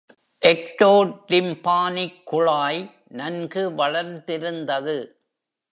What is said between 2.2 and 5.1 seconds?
குழாய் நன்கு வளர்ந்திருந்தது.